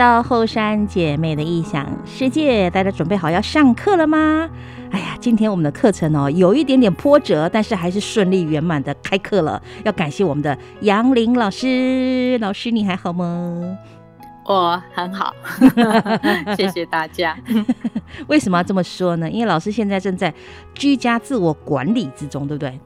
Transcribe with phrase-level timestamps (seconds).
[0.00, 4.48] 来到后山姐妹的异想世界，大家准备好要上课了吗？
[4.90, 9.62] 哎呀，今天我们的课程哦，有一点点波折，但是还是顺利圆满的开课了。
[9.84, 13.76] 要感谢我们的杨玲老师，老师你还好吗？
[14.46, 15.34] 我很好，
[16.56, 17.36] 谢谢大家。
[18.26, 19.30] 为什么要这么说呢？
[19.30, 20.32] 因为老师现在正在
[20.72, 22.80] 居家自我管理之中，对不对？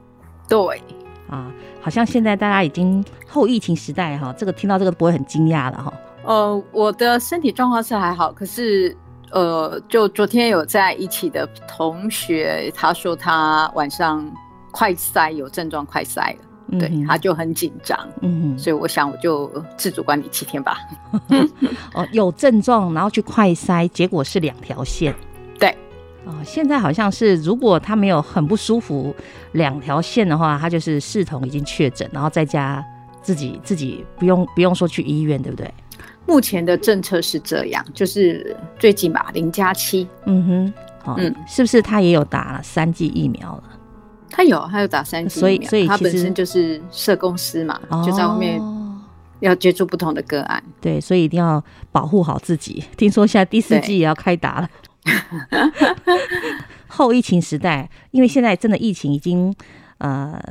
[0.49, 0.81] 对。
[1.29, 5.93] 啊，好像现在大家已经后疫情时代哈，这个听到这个不会很惊讶了哈。
[6.25, 8.95] 呃，我的身体状况是还好，可是
[9.31, 14.25] 呃，就昨天有在一起的同学，他说他晚上
[14.71, 16.35] 快塞有症状，快塞
[16.71, 20.77] 了，对，他就很紧张，嗯，所以我想我就自主管理七天吧。
[21.93, 25.13] 哦，有症状，然后去快筛，结果是两条线。
[25.59, 25.69] 对
[26.25, 29.15] 哦，现在好像是，如果他没有很不舒服，
[29.51, 32.83] 两条线的话，他就是视同已经确诊，然后在家
[33.21, 35.71] 自己自己不用不用说去医院，对不对？
[36.25, 40.07] 目前的政策是这样，就是最近吧，零加七。
[40.25, 40.73] 嗯哼，
[41.05, 43.63] 哦、嗯，是不是他也有打了三剂疫苗了？
[44.29, 48.59] 他有，他有打三剂疫苗，所以所以他本身就是社公司嘛，哦、就在外面
[49.39, 52.83] 要接触不同的个案，对，所以一定要保护好自己。
[52.97, 54.69] 听说现在第四季也要开打了。
[56.87, 59.53] 后疫情时代，因为现在真的疫情已经
[59.99, 60.41] 呃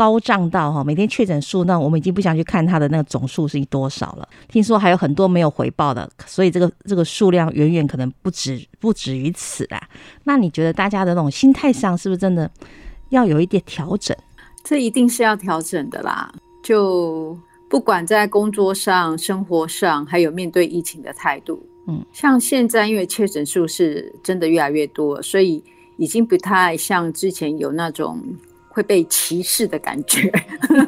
[0.00, 4.26] 高涨到哈，每天确诊数，呢我们已经不想去看它的那个总数是多少了。
[4.48, 9.78] 听说还有很多没有回报的，所以这个这个数量远远可能不止不止于此啦。
[10.24, 12.50] 那你觉得大家的那种心态上是不是真的
[13.10, 14.16] 要有一点调整？
[14.64, 16.32] 这一定是要调整的啦。
[16.62, 21.62] 就不管在工作上、生活上，还有面对疫情的态度。
[21.88, 25.62] 嗯，像现在因为确诊数是真的越来越多，所以
[25.98, 28.18] 已经不太像之前有那种
[28.70, 30.32] 会被歧视的感觉。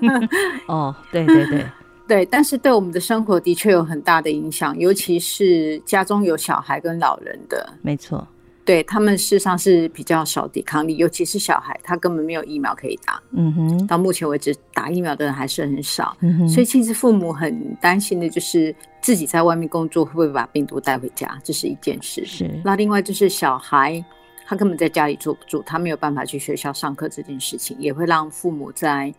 [0.66, 1.66] 哦，对对对
[2.08, 8.26] 对，但是对我们的生活的确有很大的影响，尤其是家中有小孩跟老人的，没错。
[8.64, 13.20] 对，他们事实上是比较少抵抗力，尤其是小孩，他根本没有疫苗可以打。
[13.32, 16.16] 嗯哼，到目前为止，打疫苗的人还是很少。
[16.20, 22.24] 嗯哼，所以其实父母很担心的就是自己在外面工作会不会把病毒带回家，这是一件事。
[22.24, 22.48] 是。
[22.64, 24.04] 那另外就是小孩，
[24.52, 29.10] 他根本在家里坐不住，他没有办法去学校上课，这件事情也会让父母在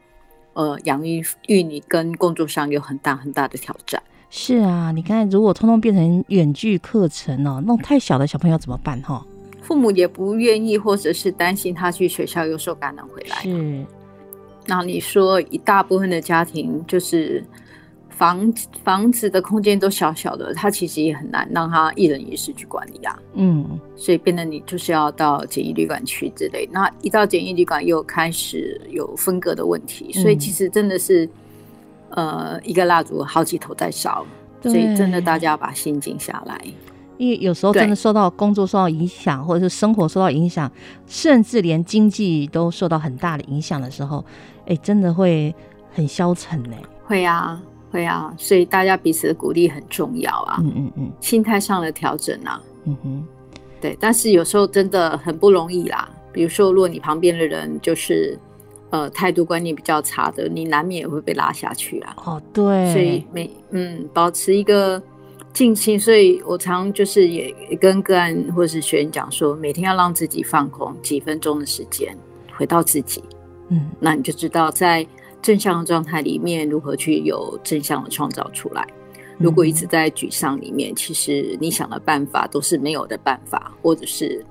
[0.54, 4.00] 呃养育育女跟工作上有很大很大的挑战。
[4.30, 9.02] 是啊，你看，如果通通变成远距课程哦，那种太小的小朋友怎么办？
[9.02, 9.26] 哈。
[9.64, 13.38] 父母也不愿意，或者是担心他去学校又受感染回来。
[13.38, 13.84] 是，
[14.68, 17.44] 那你说一大部分的家庭就是
[18.16, 18.54] 房
[18.84, 23.18] 房子的空间都小小的，他其实也很难让他一人一室去管理啊。
[23.34, 26.70] 嗯，所以变得你就是要到简易旅馆去之类。
[26.72, 31.26] 那一到简易旅馆又开始有分隔的问题，所以其实真的是、
[32.12, 34.26] 嗯、呃一个蜡烛好几头在烧，
[34.62, 36.60] 所以真的大家要把心静下来。
[37.18, 40.70] 因为有时候真的受到工作受到影响，或者是生活受到影响，
[41.06, 44.26] 甚至连经济都受到很大的影响的时候，
[44.66, 45.54] 哎，真的会
[45.92, 46.76] 很消沉呢。
[47.06, 47.62] 会啊，
[47.94, 50.58] 会啊，所以大家彼此的鼓励很重要啊。
[50.62, 52.60] 嗯嗯嗯，心态上的调整啊。
[52.86, 53.24] 嗯哼，
[53.80, 56.10] 对，但是有时候真的很不容易啦。
[56.34, 58.38] 比如说，如果你旁边的人就是
[58.90, 62.16] 呃态度观念比较差的，你难免也会被拉下去啊。
[62.26, 65.02] 哦，对，所以每嗯保持一个。
[65.54, 72.18] 静心，所以我常就是也跟个案或者是学员讲说，每天要让自己放空几分钟的时间，
[72.58, 73.24] 回到自己，
[73.70, 75.06] 嗯，那你就知道在
[75.44, 78.88] 正向的状态里面如何去有正向的创造出来。
[79.38, 84.44] 如果一直在沮丧里面，其实你想的办法都是没有的办法，或者是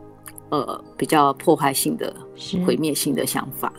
[0.50, 2.14] 呃比较破坏性的、
[2.64, 3.72] 毁灭性的想法。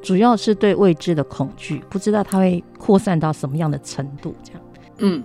[0.00, 4.62] 主要是对未知的恐惧，不知道它会扩散到什么样的程度，这样，
[4.98, 5.22] 嗯。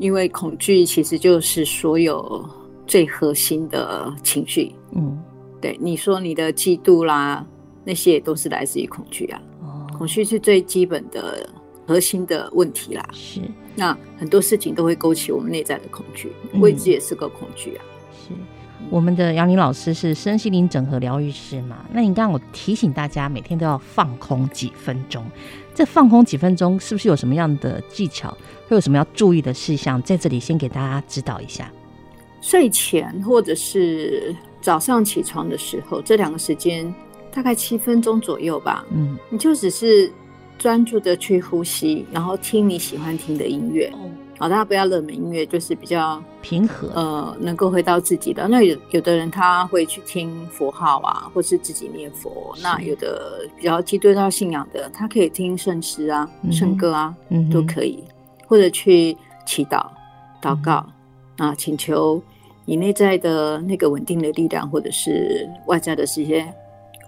[0.00, 2.44] 因为恐惧其实就是所有
[2.84, 5.16] 最核心的情绪，嗯，
[5.60, 7.46] 对，你说你的嫉妒啦，
[7.84, 9.40] 那些也都是来自于恐惧啊。
[9.94, 11.48] 哦，恐惧是最基本的
[11.86, 13.08] 核心的问题啦。
[13.12, 13.40] 是，
[13.74, 17.84] 那很多事情都会勾起我们内在的恐惧，未知也是个恐惧啊。
[18.12, 18.34] 是，
[18.90, 21.84] 我们的杨玲老师是身心灵整合疗愈师嘛？
[21.92, 25.24] 那你刚刚我提醒大家，每天都要放空几分钟。
[25.74, 28.30] 这放空几分钟，是不是有什么样的技巧？
[28.68, 30.00] 会有什么要注意的事项？
[30.02, 31.70] 在这里先给大家指导一下。
[32.40, 36.94] 睡前或者是早上起床的时候，这两个时间
[37.34, 38.84] 大概七分钟左右吧。
[38.92, 40.10] 嗯，你就只是
[40.56, 43.92] 专注的去呼吸，然后听你喜欢听的音乐。
[44.36, 48.48] 好，大家不要热门音乐，就是比较平和，呃，能够回到自己的。
[48.48, 52.54] 那有有的人他会去听佛号啊，或是自己念佛。
[52.60, 58.02] 那有的比较基督教信仰的，他可以听圣诗啊、圣、歌啊，嗯、都可以，
[58.48, 59.16] 或者去
[59.46, 59.86] 祈祷、
[60.42, 60.84] 祷告，
[61.36, 62.20] 啊，请求
[62.64, 66.52] 你内在的那个稳定的力量，或者是外在的这些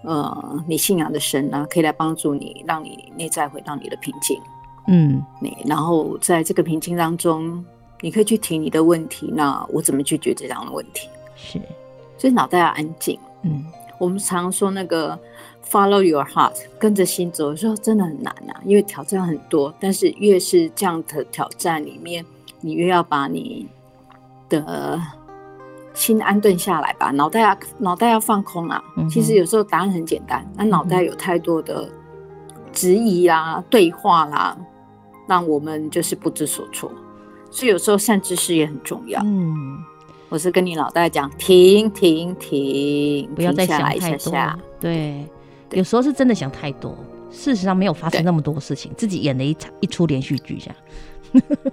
[0.06, 4.40] 呃你信仰的神啊，可以来帮助你，让你内在回到你的平静。
[4.86, 7.64] 嗯，你然后在这个平静当中，
[8.00, 9.32] 你可以去提你的问题。
[9.34, 11.08] 那我怎么去解决这样的问题？
[11.34, 11.60] 是，
[12.16, 13.18] 所以脑袋要安静。
[13.42, 13.66] 嗯，
[13.98, 15.18] 我们常说那个
[15.68, 19.74] follow your heart，跟着心走，有时候真的很难啊，因为挑战很多。
[19.80, 22.24] 但是越是这样的挑战里面，
[22.60, 23.66] 你越要把你
[24.48, 25.02] 的
[25.96, 28.80] 心安顿下来吧，脑袋要脑袋要放空啊。
[28.96, 31.90] 嗯、其实有时候答案很简单，那脑袋有太多的
[32.70, 34.56] 质疑啦、对话啦。
[35.26, 36.88] 让我们就是不知所措，
[37.50, 39.20] 所以有时候善知识也很重要。
[39.24, 39.76] 嗯，
[40.28, 44.18] 我是跟你脑袋讲，停停停，不要再想太多。
[44.18, 45.26] 下下对，
[45.68, 46.96] 对，有时候是真的想太多，
[47.32, 50.76] 事实上没有发生那么多事情，自己演了一场一出连续剧这样。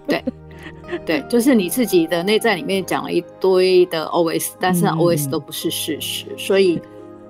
[0.07, 0.25] 对，
[1.05, 6.81] 对，就是你自己的内在里面讲了一堆的 OS，但是 OS 都不是事实，嗯、所以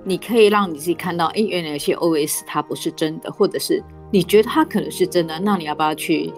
[0.04, 3.82] 你可以让你自己看到，哎，原来有些 OS 它不是真的，或者是。
[4.10, 6.32] 你觉得它可能是真的，那你要不要去，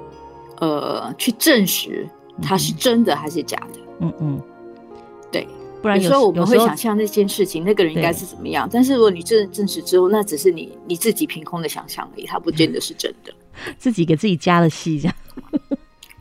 [0.60, 2.08] 呃，去证实
[2.40, 3.80] 它是真的还是假的？
[4.00, 4.40] 嗯嗯，
[5.30, 5.46] 对，
[5.82, 8.66] 不然有，有时候我们会想象那件事情，那个人应该是怎么样。
[8.72, 13.34] 但是如果你证证实之后，那只是你你自己凭空的想象而已，它不见得是真的。
[13.76, 15.14] 自己给自己加了戏，这样。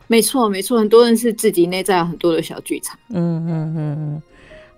[0.06, 2.98] 没错没错，很多人是自己内在有很多的小剧场。
[3.08, 4.22] 嗯嗯嗯嗯，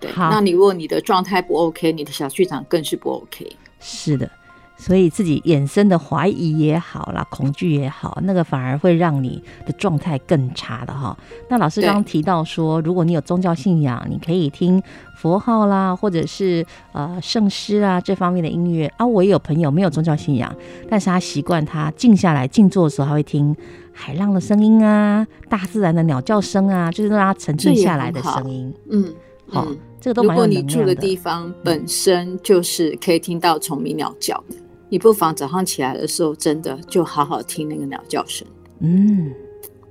[0.01, 0.11] 对。
[0.17, 3.51] 那你如果你的状态不 OK，你的小剧场更是不 OK。
[3.81, 4.31] 是的。
[4.79, 11.19] 所以自己衍生的怀疑也好啦，恐惧也好，那个反而会让你的状态更差的哈。
[11.49, 14.81] 那老师刚刚提到说，如果你有宗教信仰，你可以听
[15.17, 19.05] 佛号啦，或者是呃圣诗啊这方面的音乐啊。
[19.05, 20.55] 我也有朋友没有宗教信仰，
[20.89, 23.55] 但是他习惯他静下来静坐的时候，他会听
[23.93, 28.73] 海浪的声音啊，大自然的鸟叫声啊，就是让他沉静下来的声音。
[28.91, 29.13] 嗯，
[29.49, 29.67] 好，
[30.01, 30.49] 这个都蛮有的。
[30.49, 34.55] 如果你住的地方本身就是可以听到虫鸣鸟叫的。
[34.89, 38.47] 你不妨早上起来的时候，真的就好好听那个鸟叫声。
[38.81, 39.33] 嗯，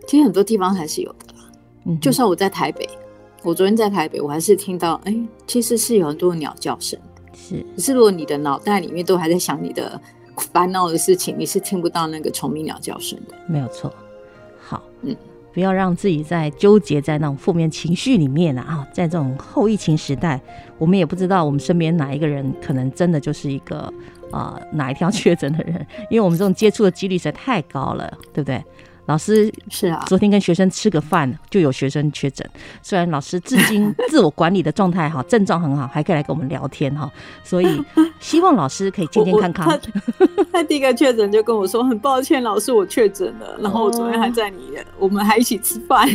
[0.07, 1.51] 其实很多地方还是有的啦。
[1.85, 2.87] 嗯，就算我在台北，
[3.43, 6.97] 我昨天在台北，我还是听到，哎、欸，其实是有很多鸟叫声。
[7.33, 9.99] 是，可是如果你的脑袋里面都还在想你的
[10.51, 13.35] 烦恼的事情，你是听不到那个虫鸣鸟叫声的。
[13.47, 13.93] 没有错。
[14.59, 15.15] 好，嗯，
[15.53, 18.87] 不要让自己在纠结在那种负面情绪里面了啊！
[18.91, 20.41] 在这种后疫情时代，
[20.77, 23.93] 我们也不知道我们身边哪一个人可能真的就是一个。
[24.31, 25.85] 啊、哪一条 确诊的人？
[26.09, 28.63] 因为我们这种接触的几率实在太高了，对不对？
[29.07, 32.47] 老师是啊，昨天跟学生吃个饭，就有学生确诊。
[32.81, 37.09] 虽然老师至今 自我管理的状态好，症状很好，还可以来跟我们聊天哈。
[37.41, 37.81] 所以
[38.19, 39.67] 希望老师可以健健康康。
[39.67, 43.57] 他，他第一个确诊就跟我说，很抱歉，老师我确诊了。
[43.63, 46.05] 然后我昨天还在你，我们还一起吃饭。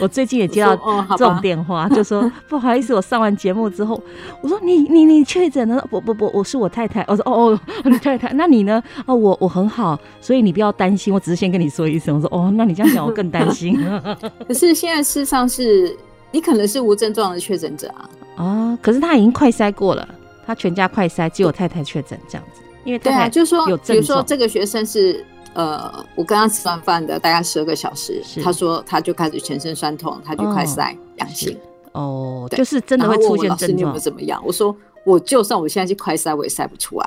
[0.00, 0.74] 我最近也接到
[1.18, 4.02] 这种电话，就说不好意思，我上完节目之后，
[4.40, 5.86] 我说你你你确诊了？
[5.90, 7.04] 不不不，我是我太太。
[7.06, 7.52] 我说哦
[7.84, 8.82] 哦，你太太，那你呢？
[9.04, 11.41] 哦，我我很好，所以你不要担心，我只是。
[11.42, 13.76] 先跟你说一声，我说哦，那你这样讲我更担心。
[14.46, 15.96] 可是现在事实上是
[16.30, 18.10] 你可能是无症状的确诊者啊。
[18.36, 20.08] 哦，可是他已经快筛过了，
[20.46, 22.62] 他全家快筛，只有太太确诊这样子。
[22.84, 31.58] 因为对啊，就是说，比如说这个学生是呃，我跟他吃完饭的大概十二个小时，他说他就开始全身酸痛，他就快筛阳性。
[31.90, 33.76] 哦，就是真的会出现症状。
[33.76, 34.40] 你有没有怎么样？
[34.46, 37.06] 我说我就算我现在去快筛，我也筛不出来。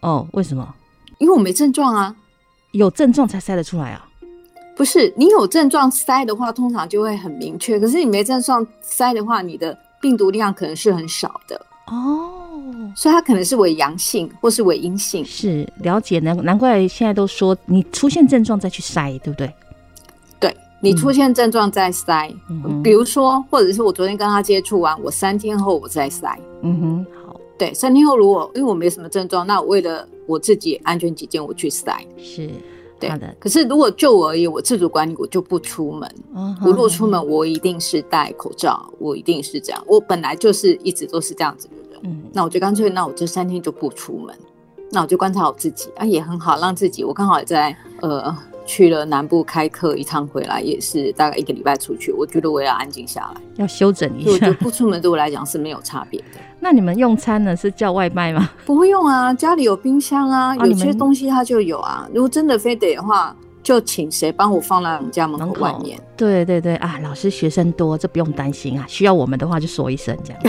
[0.00, 0.74] 哦，为什么？
[1.18, 2.12] 因为我没症状啊。
[2.76, 4.06] 有症状才筛得出来啊？
[4.76, 7.80] 不是，你有症状筛的话，通常就会很明确。
[7.80, 12.32] 可是你没症状筛的话，你的病毒量可能是很少的哦。
[12.94, 15.24] 所以它可能是伪阳性或是伪阴性。
[15.24, 19.50] 是了解，难难怪现在都说你出现症状再去筛，对不对？
[20.38, 26.36] 对，你出现症状再筛，嗯，比如说，或者是我昨天跟他接触完，我三天后我再筛。
[26.62, 27.40] 嗯哼，好。
[27.58, 31.96] 对，三天后如果因为我没什么症状，那我为了我自己安全起见，我去筛。
[32.18, 32.50] 是。
[32.98, 36.10] 对的，可是如果就我而言，我自主管理，我就不出门。
[36.34, 36.56] Uh-huh.
[36.62, 39.84] 我如果出门，我一定是戴口罩，我一定是这样。
[39.86, 42.00] 我本来就是一直都是这样子的人。
[42.04, 44.34] 嗯，那我就干脆，那我这三天就不出门。
[44.90, 47.04] 那我就观察我自己啊，也很好，让自己。
[47.04, 52.10] 我刚好也在呃去了南部开课一趟，回来也是大概一个礼拜出去。
[52.12, 54.30] 我觉得我要安静下来，要休整一下。
[54.30, 56.26] 我觉得不出门对我来讲是没有差别的。
[56.66, 57.54] 那你们用餐呢？
[57.54, 58.50] 是叫外卖吗？
[58.66, 62.08] 不会用啊，家里有冰箱啊，有些东西它就有啊。
[62.12, 63.32] 如果真的非得的话，
[63.62, 65.96] 就请谁帮我放在我们家门口外面。
[66.16, 68.84] 对对对啊，老师学生多，这不用担心啊。
[68.88, 70.42] 需要我们的话就说一声这样。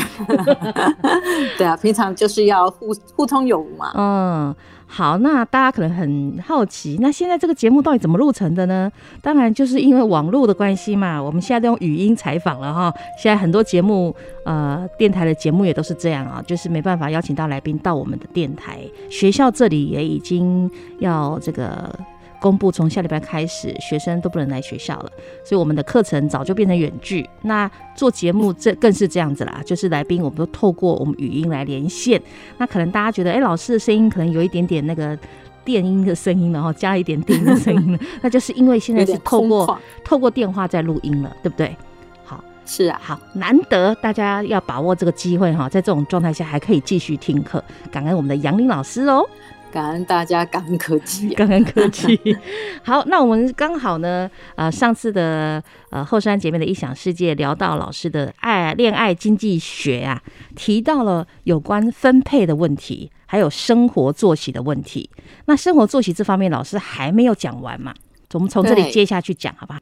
[1.55, 3.91] 对啊，平常就是要互互通有无嘛。
[3.93, 4.55] 嗯，
[4.89, 8.89] 好，那大家可能很好奇，那现在这个节目到底怎么录成的呢？
[9.21, 11.21] 当然就是因为网络的关系嘛。
[11.21, 12.91] 我们现在都用语音采访了哈。
[13.21, 14.15] 现在很多节目，
[14.45, 18.79] 呃，电台的节目也都是这样啊，就是没办法邀请到来宾到我们的电台。
[19.09, 21.93] 学校这里也已经要这个。
[22.39, 25.11] 公布从下礼拜开始，学生都不能来学校了，
[25.43, 27.27] 所以我们的课程早就变成远距。
[27.41, 32.21] 那做节目这更是这样子啦，就是来宾我们都透过我们语音来连线。
[32.57, 35.17] 那可能大家觉得，哎、欸，老师的声音可能有一点点那个
[35.65, 41.75] 电音的声音，然后加一点电音的声音了， 那就是因为现在是透过透过电话在录音了，对不对？
[42.23, 49.27] 好，是啊，好，难得大家要把握这个机会哈，在这种状态下还可以继续听课，感恩我们的杨林老师哦。
[49.71, 52.19] 感恩大家，感恩科技， 感恩科技。
[52.83, 60.21] 好，那我们刚好呢，呃，上次的呃后山姐妹的异想世界聊到老师的爱恋爱经济学啊，
[60.55, 65.09] 提到了有关分配的问题，还有生活作息的问题。
[65.45, 67.93] 那生活作息这方面，老师还没有讲完嘛？
[68.33, 69.79] 我们从这里接下去讲，好不好？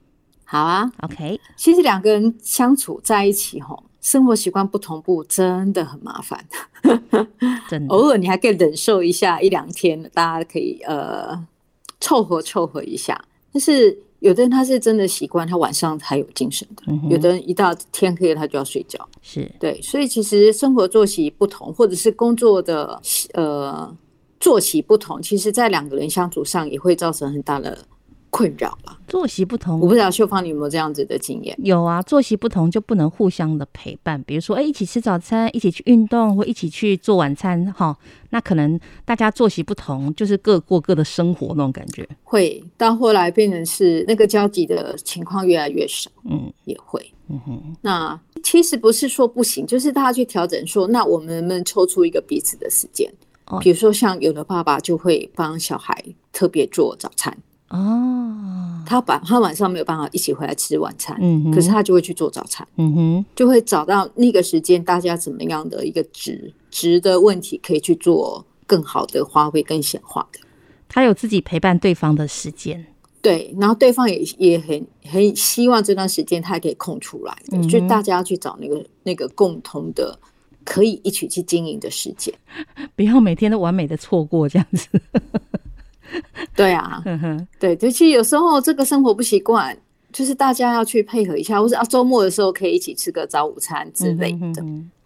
[0.47, 1.39] 好啊，OK。
[1.55, 3.83] 其实两个人相处在一起，吼。
[4.05, 6.45] 生活习惯不同步真的很麻烦，
[7.67, 7.88] 真的。
[7.91, 11.35] 偶尔你还可以忍受一下一两天，大家可以呃
[12.00, 13.19] 凑合凑合一下。
[13.51, 19.09] 但是有的人他是真的习惯，他晚上才有精神的；嗯、有的人一到天黑他就要睡觉。
[19.24, 23.01] 是对，所以其实生活作息不同，或者是工作的
[23.33, 23.91] 呃
[24.39, 27.75] 作息不同，其实在两个人相处上也会造成很大的。
[28.35, 31.57] 困扰了，作息不同，我不知道秀芳你有没有这样子的经验？
[31.63, 34.21] 有啊，作息不同就不能互相的陪伴。
[34.23, 37.97] 比如说，哎、欸，一起吃早餐，一起去运动，或一起去做晚餐，哈，
[38.31, 42.05] 那可能大家作息不同，就是各过各的生活那种感觉。
[42.25, 47.75] 会到后来变成是那个交集的情况越来越少，嗯，也会，嗯哼。
[47.79, 53.09] 那其实不是说不行，就是大家去调整说，那我们能不能抽出一个彼此的时间？
[53.45, 57.33] 哦，比如说像有的爸爸就会帮小孩特别做早餐。
[57.69, 61.19] 哦，他把他晚上没有办法一起回来吃晚餐，
[61.51, 70.39] 可是他就会去做早餐，嗯哼，就会找到那个时间，大家怎么样的一个值值的问题，可以去做更好的发挥跟显化的。
[70.88, 72.86] 他有自己陪伴对方的时间，
[73.22, 80.17] 对，然后对方也也很很希望这段时间他也可以空出来，嗯，就大家要去找那个那个共同的
[80.63, 82.34] 可以一起去经营的时间，
[82.95, 84.88] 不要每天都完美的错过这样子。
[86.55, 87.03] 对啊，
[87.59, 89.77] 对，就其实有时候这个生活不习惯，
[90.13, 94.63] 就是大家要去配合一下，或者啊周末的时候可以一起吃个早午餐之类的。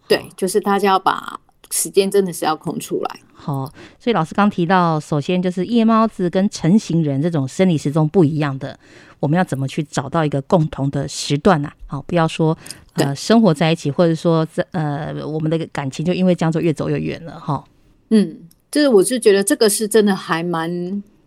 [0.08, 1.40] 对，就是大家要把
[1.72, 3.20] 时间真的是要空出来。
[3.34, 3.66] 好，
[4.00, 8.78] 所以老师刚提到，首先就是夜猫子跟成型人这种生理时钟不一样的，
[9.20, 11.72] 我们要怎么去找到一个共同的时段呢？
[11.88, 12.56] 好，不要说
[12.94, 17.64] 呃生活在一起，或者说这呃我们的感情就因为这样就越走越远了哈。
[18.10, 18.38] 嗯。
[18.72, 20.70] 就是我是觉得这个是真的还蛮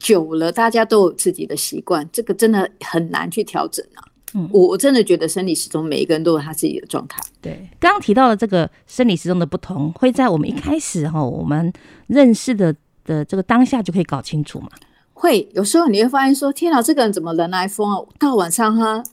[0.02, 4.02] 久了，大家都有自己的习惯，这个真的很难去调整啊。
[4.34, 7.22] 嗯，我我真的觉得生理时钟每一个人都有他自己的状态。
[7.40, 11.72] 对，刚刚提到了这个生理时钟的不同，会在我们一开始哈，我们
[12.08, 14.68] 认识的的这个当下就可以搞清楚嘛。
[15.12, 18.00] 会有时候你会发现说，天哪，这个人怎么人来疯啊？
[18.18, 19.04] 到晚上他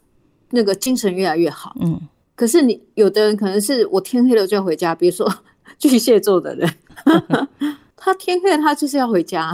[0.51, 1.75] 那个精神越来越好。
[1.81, 2.01] 嗯，
[2.36, 5.31] 可是你有的人可能是我天黑了就要回家，比如说
[5.77, 6.74] 巨蟹座的人。
[8.01, 9.51] 他天黑了，他就是要回家，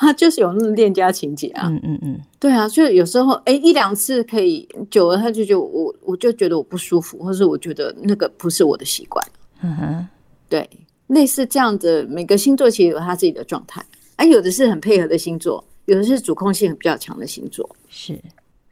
[0.00, 1.68] 他就是有那种恋家情节啊。
[1.68, 9.22] 嗯嗯嗯，对啊，就有时候哎、欸、一两次可以，久了他就觉得我我就觉得我不舒服，或是我觉得那个不是我的习惯。
[9.60, 10.08] 嗯哼，
[10.48, 10.68] 对，
[11.08, 13.84] 类似这样的每个星座其实有他自己的状态，
[14.16, 17.68] 哎，有的是很配合的星座，有的是主控性比较强的星座。
[17.90, 18.18] 是，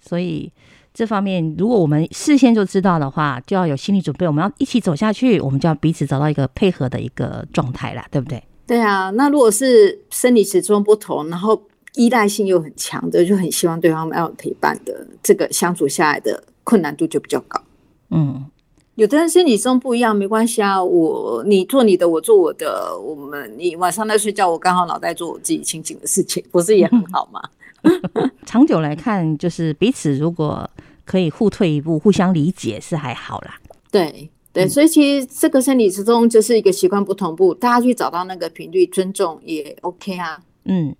[0.00, 0.50] 所以
[0.94, 8.42] 这方面如果我们事先就知道的话，就要有心理准备，我们要一起走下去，我们就要彼此找到一个配合的一个状态啦，对不对？
[8.68, 11.60] 对啊，那如果是生理时钟不同，然后
[11.94, 17.58] 依赖性又很强的，就很希望对方要有陪伴的，这个相处下来的困难度就比较高。
[18.10, 18.44] 嗯，
[18.96, 27.40] 有的人生理时钟不一样，没关系啊，我你做你的，我做我的，我们你晚上在睡觉，我刚好脑袋做我自己清醒的事情，不是也很好吗？
[28.44, 30.68] 长久来看，就是彼此如果
[31.06, 33.58] 可以互退一步，互相理解是还好啦。
[33.90, 34.30] 对。
[34.58, 40.40] 对，所以其实这个生理时钟就是一个习惯不同步，大家去找到那个频率，尊重也 OK 啊。
[40.64, 40.92] 嗯，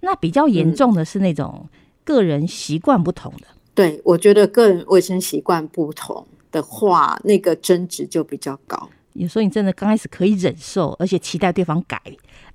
[0.00, 1.66] 那比较严重的是那种
[2.04, 3.46] 个人习惯不同的。
[3.48, 8.88] 嗯、对，我觉得个人卫生习惯不同的话，那个争执就比较高。
[9.14, 11.98] 有时候你真的刚开始可以忍受，而且期待对方改，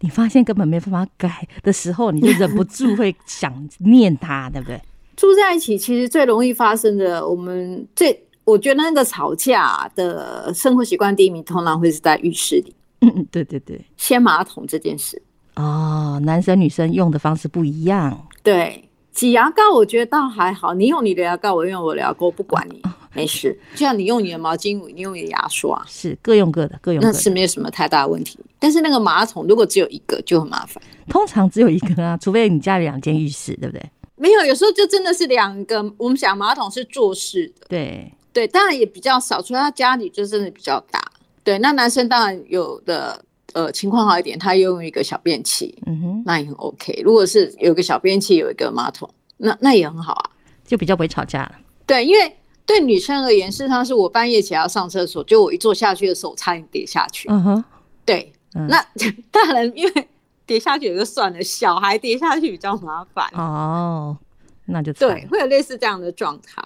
[0.02, 4.80] 你发现根本没办法改的时候，你就忍不住会想念他，对不对？
[5.18, 8.28] 住在一起其实最容易发生的，我们最。
[8.52, 12.76] 我觉得那个吵架的生活习惯第一名，通常会是在浴室里。
[13.00, 15.22] 嗯嗯，对对对，掀马桶这件事
[15.56, 18.28] 哦，男生女生用的方式不一样。
[18.44, 22.82] 对，挤牙膏我觉得倒还好，你用你的牙膏，我用我的牙膏，不管你，
[23.16, 23.58] 没事。
[23.74, 28.38] 就像你用你的毛巾，你用你的牙刷，是各用各的，各用各的，那是没有什么太大的问题。
[28.60, 33.84] 但是那个马桶如果只有一个就很麻烦，通常只有一个啊，除非你家里两间浴室，对不对？
[34.16, 35.84] 没有，有时候就真的是两个。
[35.98, 41.02] 我们想马桶是坐式的，对对，当然也比较少，除了他家里就真的比较大。
[41.44, 43.24] 对，那男生当然有的。
[43.54, 47.02] 呃，情况好一点，他用一个小便器，嗯哼，那也很 OK。
[47.04, 50.32] 如果是有个小便器，有一个马桶，那那也很好啊，
[50.66, 51.56] 就比较不会吵架了。
[51.86, 52.34] 对，因为
[52.66, 57.28] 对女生而言，事实上是我半夜起来要上厕所，就我一坐下去的时候，我差点跌下去。
[57.30, 57.64] 嗯哼，
[58.06, 58.82] 对，嗯、那
[59.30, 60.08] 大人因为
[60.46, 63.28] 跌下去也就算了，小孩跌下去比较麻烦。
[63.34, 64.18] 哦，
[64.64, 66.64] 那就对，会有类似这样的状态。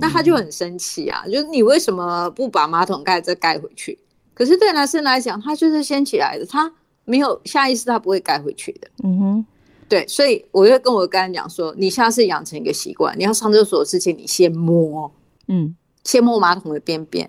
[0.00, 3.98] 那他就很生气啊，就是你为什么不把马桶盖再盖回去？
[4.32, 6.72] 可是对男生来讲，他就是掀起来的，他
[7.04, 8.88] 没有下意识，他不会盖回去的。
[9.02, 9.46] 嗯哼，
[9.88, 15.10] 对，所以我就跟我刚才讲说，你下次养成一个习惯，你要上厕所之前，你先摸，
[15.48, 17.28] 嗯，先摸马桶的边边，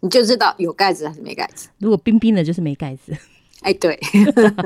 [0.00, 1.68] 你就知道有盖子还是没盖子。
[1.78, 3.16] 如果冰冰的，就是没盖子。
[3.64, 3.98] 哎，对，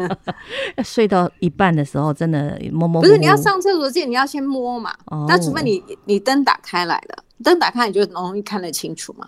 [0.85, 3.01] 睡到一半的时候，真的摸摸。
[3.01, 4.93] 不是，你要上厕所之前，你要先摸嘛。
[5.07, 5.25] 哦。
[5.29, 9.27] 那除非你你灯打开来了，灯打开你就容易看得清楚嘛。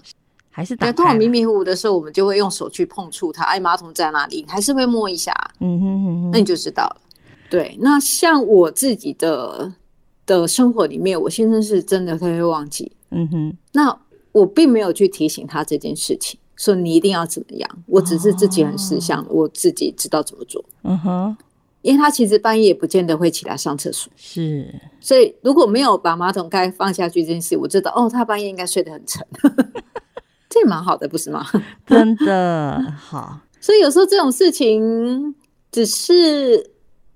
[0.51, 3.45] 还是对，通常迷迷糊糊的时候，我们就会用手去碰触它。
[3.45, 4.45] 哎，马桶在哪里？
[4.49, 5.33] 还是会摸一下。
[5.61, 6.97] 嗯哼哼哼，那你就知道了。
[7.49, 9.73] 对，那像我自己的
[10.27, 12.91] 的生活里面，我先生是真的他会忘记。
[13.11, 13.97] 嗯哼，那
[14.33, 17.71] 我并没有去提醒他这件事情，说你一定要怎么样。
[17.87, 20.63] 我只是自己很识相，哦、我自己知道怎么做。
[20.83, 21.37] 嗯哼，
[21.81, 24.13] 因为他其实半夜也不见得会起来上厕所。
[24.15, 29.27] 是，所以如果没有把马桶盖放下去这件事，我知道哦，他半夜应该睡得很沉。
[30.51, 31.47] 这也蛮好的，不是吗？
[31.87, 35.35] 真的好，所以有时候这种事情
[35.73, 36.71] 只是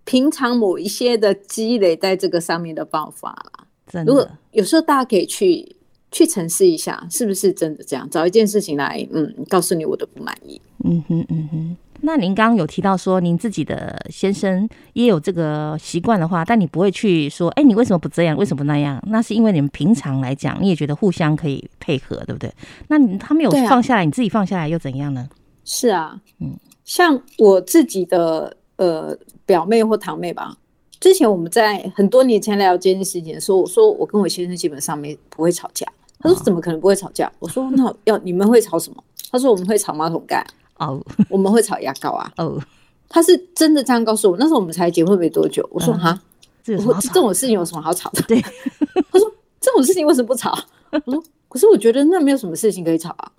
[0.05, 3.67] 平常某一些的积累在这个上面的爆发啦。
[3.87, 5.77] 真的，如果有时候大家可以去
[6.15, 8.09] 去沉思一下，是不是真的这样？
[8.09, 10.61] 找一件事情来，嗯，告诉你我的不满意。
[10.85, 11.77] 嗯哼，嗯哼。
[12.07, 18.37] 那您刚刚有提到说，您自己的先生也有这个习惯的话，但你不会去说，哎，你为什么不这样？
[18.37, 19.03] 为什么不那样？
[19.09, 22.53] 那是因为你们平常来讲，你也觉得互相可以配合，对不对？
[22.89, 25.29] 那你他没有放下来，啊、你自己放下来又怎样呢？
[25.65, 30.59] 是啊，嗯，像我自己的呃表妹或堂妹吧，
[31.01, 35.87] 之前我们在很多年前聊这件事情的时候，我说我跟我先生基本上没不会吵架，
[36.25, 37.31] 他说怎么可能不会吵架？
[37.39, 39.05] 我说那要你们会吵什么？
[39.31, 40.45] 他说我们会吵马桶盖。
[40.79, 42.33] 哦，我们会吵牙膏啊！
[42.37, 42.61] 哦，
[43.09, 44.37] 他是真的这样告诉我。
[44.37, 45.65] 那时候我们才结婚没多久。
[45.71, 46.21] 我说哈，
[46.65, 48.21] 这这种事情有什么好吵的？
[48.23, 50.53] 对，他说这种事情为什么不吵？
[50.91, 53.31] 我说可是我觉得那没有什么事情可以吵啊，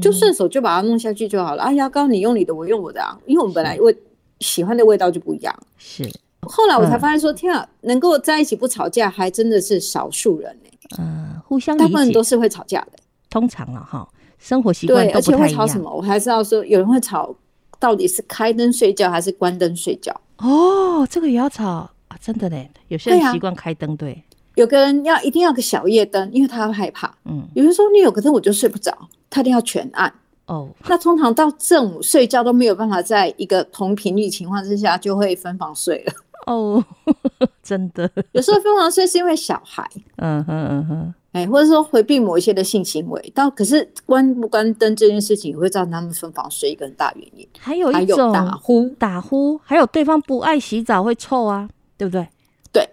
[0.00, 1.62] 就顺手就把它弄下去就好了。
[1.64, 3.94] 啊，牙膏你用你的，我用我的啊，因为我们本来味
[4.40, 5.54] 喜欢的味道就不一样。
[5.76, 6.08] 是，
[6.40, 10.70] 后来我才发现说，天啊，能够在一起不吵架，还真的是少数人呢。
[10.98, 12.92] 嗯，互相大部分都是会吵架的，
[13.30, 14.08] 通常了哈。
[14.38, 15.92] 生活习惯对，而且会吵什么？
[15.92, 17.34] 我还是要说，有人会吵，
[17.80, 20.14] 到底是开灯睡觉还是关灯睡觉？
[20.36, 21.90] 哦，这个也要吵啊！
[22.20, 24.24] 真的嘞，有些人习惯开灯，对，对，
[24.54, 27.12] 有个人要一定要个小夜灯，因为他会害怕。
[27.24, 28.96] 嗯，有人说你有个灯我就睡不着，
[29.28, 30.12] 他一定要全暗。
[30.46, 36.12] 哦，那通常到正午睡觉都没有办法在一个同频率情况之下，就会分房睡了。
[36.46, 36.82] 哦，
[37.60, 39.84] 真的，有时候分房睡是因为小孩。
[40.16, 41.14] 嗯哼嗯哼。
[41.32, 47.46] 哎，或者说回避某一些的性行为，到可是关不关灯这件事情，会造成他们分房睡一个很大原因。
[47.58, 52.26] 还有一种打呼，打呼，还有对方不爱洗澡会臭啊，对不对？
[52.72, 52.88] 对。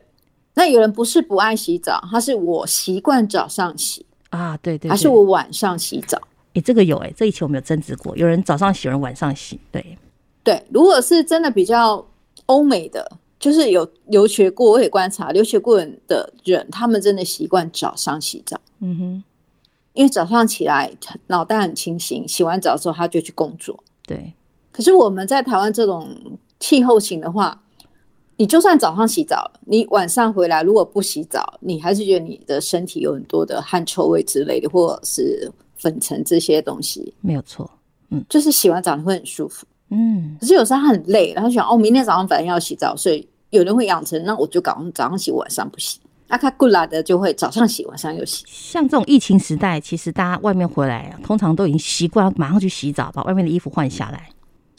[0.54, 6.22] 那有人不是不爱洗澡，他是我习惯早上洗啊，对对，对，还是我晚上洗澡？
[6.56, 9.58] 哎，这个有哎，这一期我们有争执过，有人早上洗，有人晚上洗。
[9.72, 9.98] 对
[10.44, 12.06] 对，如果是真的比较
[12.48, 13.10] 欧美的。
[13.46, 15.78] 就是有留学过，我也观察留学过
[16.08, 18.60] 的人，他们真的习惯早上洗澡。
[18.80, 19.24] 嗯哼，
[19.94, 20.92] 因为早上起来
[21.28, 23.84] 脑袋很清醒，洗完澡之后他就去工作。
[24.08, 24.34] 对。
[24.72, 26.10] 可是我们在台湾这种
[26.60, 27.62] 气候型的话，
[28.38, 37.14] 你就算早上洗澡，你晚上回来如果不洗澡，你还是觉得你的身体有很多的汗臭味之类的，或者是粉尘这些东西。
[37.22, 37.70] 没有错。
[38.10, 39.68] 嗯，就是洗完澡你会很舒服。
[39.92, 40.36] 嗯。
[40.42, 43.30] 可是有时候他很累，然后想哦，明天早上反正要洗澡，所以。
[43.50, 46.00] 有人会养成，那我就搞早上洗，晚上不洗。
[46.28, 48.44] 那他过来的就会早上洗，晚上又洗。
[48.48, 54.30] 像这种疫情时代，其实大家外面回来，通常都已经习惯马上去洗澡，把外面的衣服换下来。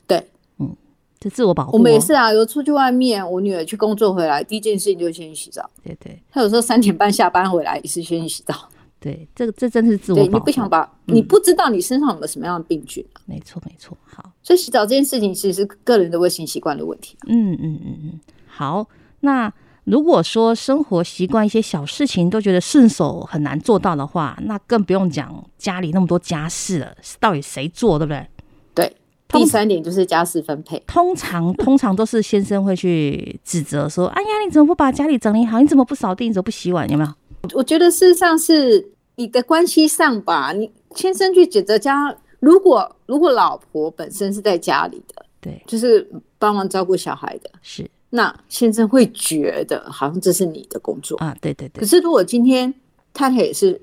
[0.08, 0.20] 对，
[0.58, 0.74] 嗯，
[1.20, 1.76] 这自我保护。
[1.76, 5.70] 我们也是啊，有出去外面，我女儿去工作回来，第一件事情就先去洗澡。
[5.84, 8.68] 对对，她有时候三点半下班回来也是先去洗澡。
[8.98, 10.30] 对，这个这真的是自我保护。
[10.32, 13.22] 你不想把，嗯、你不知道你身上有没有什么样的病菌、啊。
[13.24, 13.96] 没错，没错。
[14.04, 17.22] 好，所以洗澡这件事情其实是个人的卫生习惯的问题、啊。
[17.28, 18.20] 嗯嗯嗯嗯。
[18.56, 18.88] 好，
[19.20, 19.52] 那
[19.84, 28.26] 如果说生活习惯一些小事情都觉得顺手很难做到的话，那更不用讲家里那么多家事了，到底谁做，对不对？
[28.74, 28.96] 对。
[29.28, 35.60] 第三点就是家事分配，通常 通常都是先生会去指责说：“哎呀，你怎么不把家里整理好？
[35.60, 36.28] 你怎么不扫地？
[36.28, 36.88] 你怎么不洗碗？
[36.88, 37.12] 有没有？”
[37.52, 51.80] 我觉得事实上是你的关系上吧，你先生去指责家，如果如果老婆本身是在家里的，对，就是帮忙照顾小孩的，是，那先生会觉得好像这是你的工作啊，对对对。
[51.80, 52.72] 可是如果今天
[53.12, 53.80] 太太也是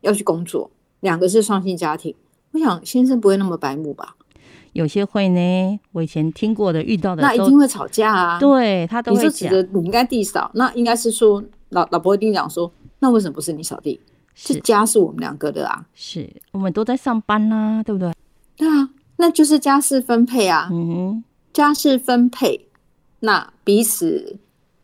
[0.00, 2.14] 要去工作，两个是双薪家庭，
[2.52, 4.16] 我想先生不会那么白目吧？
[4.72, 8.38] 有些会呢，我以前听过的、遇到的，那一定会吵架啊。
[8.38, 14.00] 对他都会讲，你应该地扫，那应该是说老老婆一定讲说，那为什么不是你扫地？
[14.34, 18.12] 是家是我们两个的啊，是我们都在上班呐、啊，对不对？
[18.56, 20.68] 对啊，那就是家事分配啊。
[20.70, 22.67] 嗯哼，家事分配，
[23.20, 24.36] 那彼此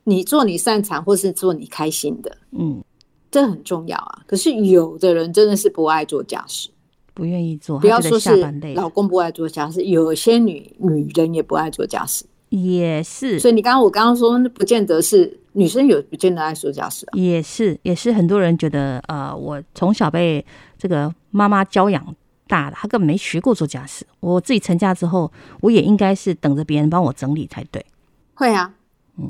[0.05, 2.83] 你做你擅长，或是做你开心的，嗯，
[3.31, 4.23] 这很重要啊。
[4.27, 6.71] 可是有的人真的是不爱做家事。
[7.15, 8.45] 不愿意做，不要说是
[8.75, 13.39] 老公不爱做家事，有些女女人也不爱做家事，也是。
[13.39, 17.15] 所以你刚刚我刚刚说，那不见得是女生有，不见得爱做家事啊。
[17.17, 20.45] 也是，也是很多人觉得，呃，我从小被
[20.77, 22.05] 这个妈妈教养
[22.49, 24.05] 大的，她根本没学过做家事。
[24.19, 27.87] 我自己成家之后，我也应该是等着别人帮我整理才对。
[28.35, 28.75] 会啊，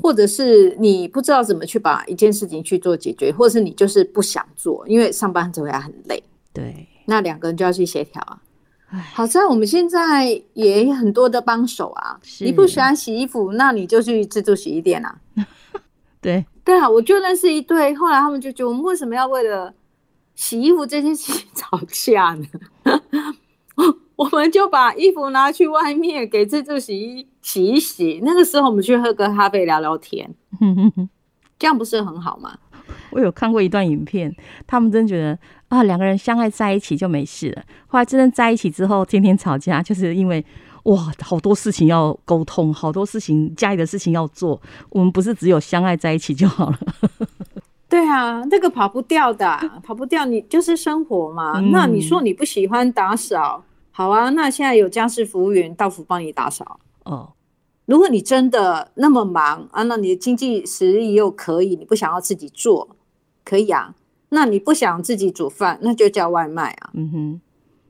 [0.01, 6.23] 或者是你不知道怎么去把一件事情去做解决，或者是你就是不想做，因为上班回来很累。
[6.51, 6.87] 对。
[7.07, 8.41] 那两个人就要去协调啊。
[9.13, 12.19] 好在我们现在也有很多的帮手啊。
[12.39, 15.15] 你不喜欢洗衣服，那你就去自助洗衣店啊。
[16.19, 19.71] 对对啊，我就认识一对，后来他们就觉得我们为什么要为了
[20.33, 22.45] 洗衣服这件事情 吵架呢？
[24.15, 28.21] 我们就把衣服拿去外面给自助洗衣洗一洗。
[28.23, 30.33] 那个时候我们去喝个咖啡聊聊天，
[31.59, 32.57] 这样不是很好吗？
[33.11, 34.33] 我有看过一段影片，
[34.67, 35.37] 他们真觉得
[35.69, 37.63] 啊，两个人相爱在一起就没事了。
[37.87, 40.45] 后来真正在一起之后，天天吵架，就是因为
[40.83, 44.61] 哇，好多事情要沟通，好多事情家里的事情要做。
[44.89, 46.79] 我们不是只有相爱在一起就好了。
[47.89, 50.25] 对啊，那个跑不掉的，跑不掉。
[50.25, 51.59] 你就是生活嘛。
[51.59, 53.63] 嗯、那你说你不喜欢打扫，
[53.97, 57.31] 好啊，那现在有家事服务员到府帮你打扫哦。
[57.85, 62.89] 如果你真的那么忙啊，那你的经济实力又可以，你不想要自己做，
[63.45, 63.95] 可以啊。
[64.29, 66.89] 那你不想自己煮饭，那就叫外卖啊。
[66.93, 67.41] 嗯哼，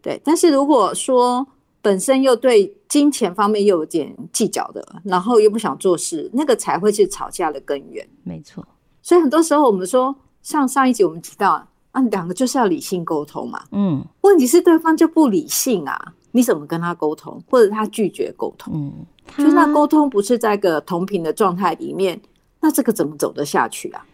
[0.04, 0.22] 对。
[0.24, 1.48] 但是如果说
[1.82, 8.08] 本身又对金钱方面又有点计较的，然后又不想做事，那个才会是吵架的根源。
[8.22, 8.63] 没错。
[9.02, 13.63] 所以很多时候我们说，像上一集我们提到啊，两个就是要理性沟通嘛。
[13.71, 14.03] 嗯。
[14.21, 18.73] 问题是对方就不理性啊，你怎么跟他沟通，或者他拒绝沟通？
[18.75, 18.93] 嗯。
[19.38, 22.19] 就是那沟通不是在一个同频的状态里面，
[22.60, 24.05] 那这个怎么走得下去啊？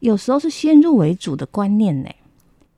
[0.00, 2.10] 有时候是先入为主的观念呢，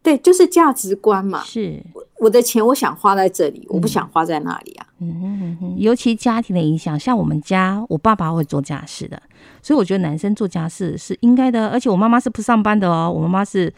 [0.02, 1.42] 对，就是价值观嘛。
[1.42, 1.82] 是，
[2.18, 4.86] 我的钱我想花在这里，我不想花在那里啊。
[5.00, 9.20] 嗯哼嗯哼，尤其家庭的影响，像我们家，我爸爸会做家事的，
[9.60, 11.68] 所以我觉得男生做家事是应该的。
[11.68, 13.72] 而且我妈妈是不上班的哦，我妈妈是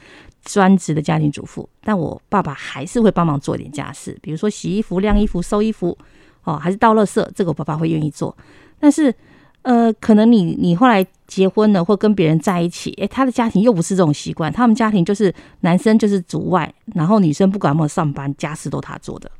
[0.45, 5.97] 专职的家庭主妇，但我爸爸还是会帮忙做一点家事，比如说洗衣服、晾衣服、收衣服。
[6.45, 8.37] 哦，还是倒垃圾，这个我爸爸会愿意做。
[8.81, 9.15] 但是，
[9.63, 14.53] 呃，可能你你后来结婚了，或跟别人在一起，诶，他的家庭又不是这种习惯。
[14.53, 19.31] 他们家庭就是男生就是主外，然后女生不管有没有上班，家事都他做的。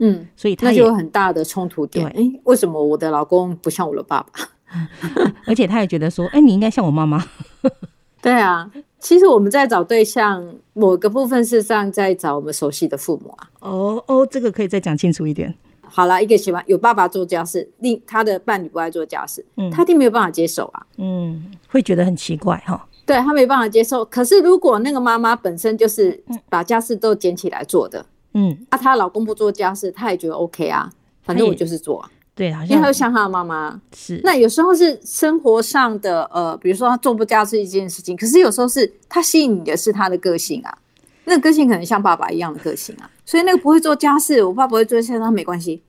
[0.00, 2.04] 嗯，所以他那就有很大的冲突点。
[2.08, 4.48] 诶，为什么我的老公不像我的爸爸？
[5.46, 7.24] 而且他也觉得说，诶，你应该像我妈妈。
[8.20, 8.68] 对啊，
[9.02, 13.50] 其实我们在找对象，某个部分是上在找我们熟悉的父母啊。
[13.58, 15.52] 哦哦，这个可以再讲清楚一点。
[15.82, 24.04] 好了，一个喜欢有爸爸做家事，另他的伴侣不爱做家事，嗯，他一定没有办法接受啊，嗯，会觉得很奇怪哈，对他没办法接受。
[24.04, 30.88] 可是如果那个妈妈本身就是把家事都捡起来做的，嗯，那她老公不做家事，她也觉得 OK 啊，
[31.22, 34.20] 反正我就是做啊，对，好像因为他就像他的妈妈是。
[34.24, 40.78] 那有时候是生活上的呃，比如说他做不家事一件事情，可是有时候是他吸引你的是他的个性啊。
[41.24, 45.80] 那个个性可能像爸爸一样的个性啊，所以那个不会做家事，我爸不会做家事，他没关系，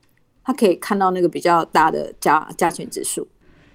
[0.44, 3.28] 他可以看到那个比较大的加加权指数。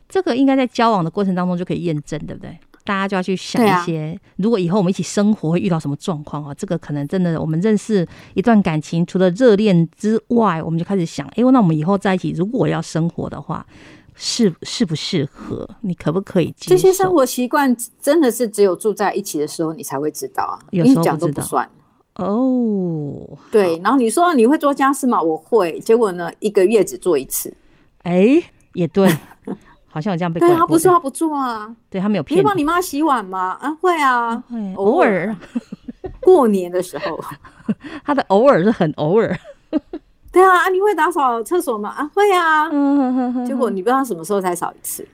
[0.09, 2.57] 这个应该在交往的过程当中就可以验证，对不对？
[2.89, 6.55] 大家就要去想一些，啊、如果以后我们一起生活会遇到什么状况啊？
[6.55, 13.67] 这个可能真的，我们认识一段感情，除了热恋之外，我们就开始想，哎，那我们以后在一起，如果要生活的话，
[14.15, 16.71] 适适不适合，你可不可以接受？
[16.71, 21.69] 这些生活习惯真的是只有住在一起的时候你才会知道啊，有时候讲都不算
[22.15, 23.15] 哦。
[23.51, 25.21] 对，然后你说你会做家事吗？
[25.21, 27.53] 我会，结果呢，一个月只做一次。
[28.05, 29.15] 哎，也对，
[29.99, 32.45] 好像有这样被对他不是他不做啊，对他没有骗你。
[32.45, 33.59] 帮你妈洗碗吗？
[33.61, 35.35] 啊，会啊，会偶尔。
[36.23, 37.19] 过年的时候，
[38.05, 39.37] 他的偶尔是很偶尔。
[40.31, 41.89] 对啊，你会打扫厕所吗？
[41.91, 42.69] 啊，会啊。
[43.45, 45.05] 结果你不知道什么时候才扫一次。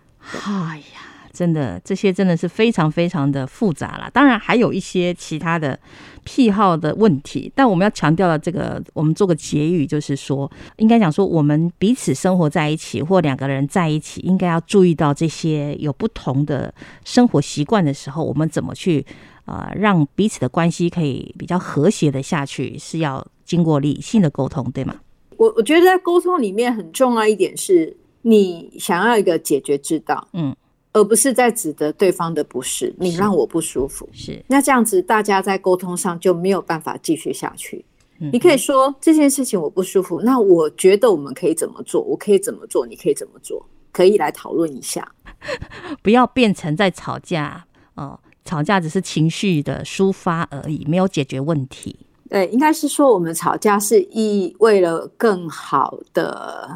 [0.44, 1.00] 哎呀，
[1.32, 4.10] 真的，这些真的是非常非常的复杂了。
[4.12, 5.78] 当然还有一些其他的
[6.24, 19.04] 癖好的问题，但我们要强调的这个，我们做个结语，就是说，应该讲说，我们彼此生活在一起，或两个人在一起，应该要注意到这些有不同的生活习惯的时候，我们怎么去
[19.44, 24.96] 啊、呃，让彼此的关系可以比较和谐的下去，是要经过理性的沟通，对吗？
[25.37, 30.54] 我我觉得在沟通里面很重要一点是，你想要一个解决之道，嗯，
[30.94, 37.85] 而不是在指责对方的不是，你让我不舒服，是，那这样子大家在沟通上就没有办法继续下去。
[38.20, 42.00] 嗯，你可以说这件事情我不舒服，那我觉得我们可以怎么做？
[42.00, 42.87] 我可以怎么做？
[42.87, 43.66] 你可以怎么做？
[43.92, 45.07] 可以来讨论一下，
[46.02, 51.96] 不要变成在吵架哦，吵架只是情绪的抒发而已，没有解决问题。
[52.28, 56.68] 对，应该是说我们吵架是意为了更好的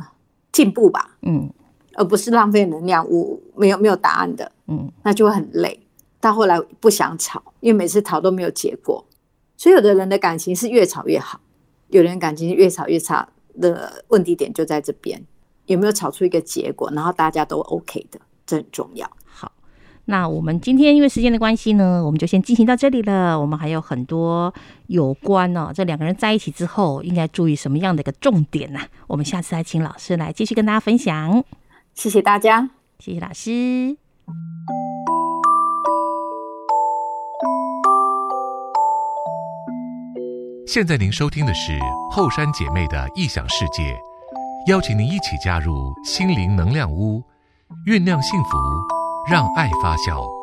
[0.52, 1.50] 进步吧，嗯，
[1.98, 5.80] 而不是浪费能量，我没有没有答案的，嗯，那就会很累。
[6.20, 9.04] 到后来不想吵，因为每次吵都没有结果，
[9.56, 11.40] 所以有的人的感情是越吵越好，
[11.88, 13.28] 有的人感情越吵越差
[13.60, 15.20] 的问题点就在这边，
[15.66, 19.10] 有没有吵出一个结果，然后大家都 OK 的，这很重要。
[19.26, 19.50] 好
[20.06, 23.38] 那我们今天因为时间的关系呢，我们就先进行到这里了。
[23.38, 24.52] 我们还有很多
[24.86, 28.80] 有关哦，这两个人在一起之后应该注意什么样的一个重点呢？
[29.06, 31.44] 我们下次还请老师来继续跟大家分享。
[31.98, 33.96] 谢谢大家，谢谢老师。
[40.64, 41.76] 现在您收听的是
[42.08, 43.98] 后山姐妹的异想世界，
[44.68, 47.20] 邀请您一起加入心灵能量屋，
[47.84, 48.50] 酝酿幸福。
[49.28, 50.37] 让爱发酵。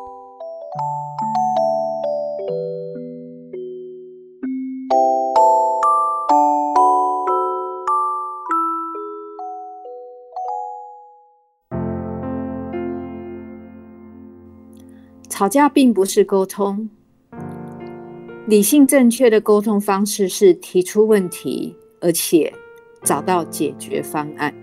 [15.38, 16.88] 吵架并不是沟通，
[18.46, 22.50] 理性正确的沟通方式是提出问题，而且
[23.02, 24.54] 找到解决方案。